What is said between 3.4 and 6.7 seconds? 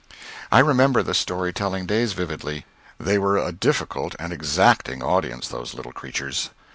difficult and exacting audience those little creatures.